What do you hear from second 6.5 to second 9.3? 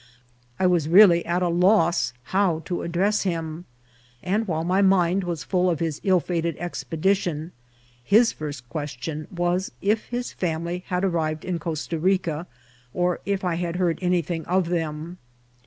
expedition, his first question